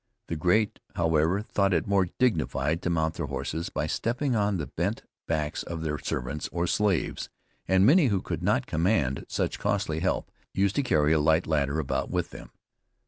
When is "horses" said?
3.27-3.69